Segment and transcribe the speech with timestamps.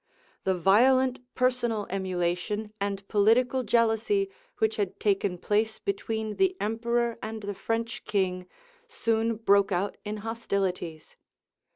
[0.07, 0.07] [*]* Polyd.
[0.07, 0.23] Virg.
[0.23, 0.41] Hall.
[0.55, 7.43] The violent personal emulation and political jealousy which had taken place between the emperor and
[7.43, 8.47] the French king,
[8.87, 11.17] soon broke out in hostilities.